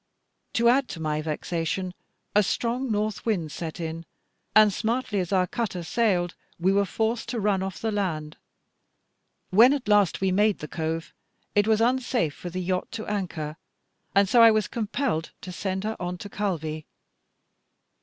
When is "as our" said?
5.19-5.45